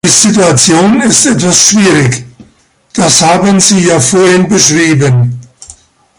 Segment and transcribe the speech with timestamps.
[0.03, 2.25] Die Situation ist etwas schwierig,
[2.93, 5.39] das haben Sie ja vorhin beschrieben.